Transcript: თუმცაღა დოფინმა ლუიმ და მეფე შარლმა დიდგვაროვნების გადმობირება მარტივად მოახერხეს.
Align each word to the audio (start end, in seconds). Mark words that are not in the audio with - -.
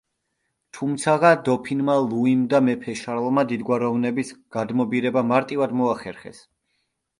თუმცაღა 0.77 1.29
დოფინმა 1.49 1.97
ლუიმ 2.13 2.41
და 2.55 2.63
მეფე 2.69 2.97
შარლმა 3.03 3.45
დიდგვაროვნების 3.53 4.33
გადმობირება 4.59 5.27
მარტივად 5.35 5.79
მოახერხეს. 5.85 6.45